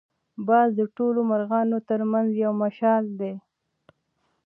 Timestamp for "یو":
2.43-2.53